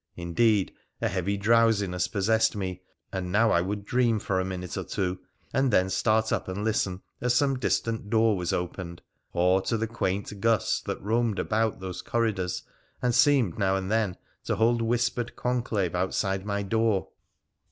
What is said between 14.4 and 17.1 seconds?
to hold whispered conclave outside my door.